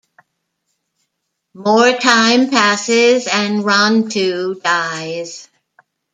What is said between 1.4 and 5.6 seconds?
More time passes and Rontu dies.